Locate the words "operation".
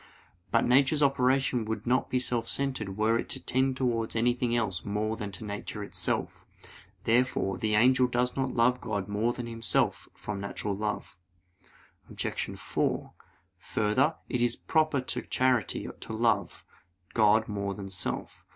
1.03-1.63